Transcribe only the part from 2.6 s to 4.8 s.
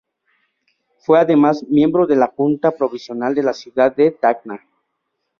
Provisional de la ciudad de Tacna.